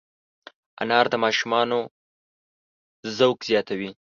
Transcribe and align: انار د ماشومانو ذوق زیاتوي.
انار 0.81 1.05
د 1.13 1.15
ماشومانو 1.23 1.79
ذوق 3.17 3.37
زیاتوي. 3.49 3.89